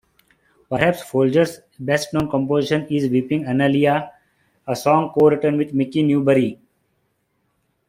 [0.67, 4.09] Perhaps Folger's best-known composition is "Weeping Annaleah",
[4.65, 6.59] a song co-written with Mickey Newbury.